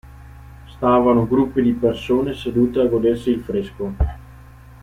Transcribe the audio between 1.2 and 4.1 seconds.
gruppi di persone sedute a godersi il fresco.